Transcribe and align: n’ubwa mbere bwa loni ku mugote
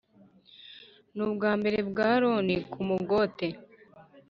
n’ubwa 1.15 1.51
mbere 1.59 1.79
bwa 1.89 2.09
loni 2.21 2.55
ku 2.71 2.79
mugote 2.87 3.47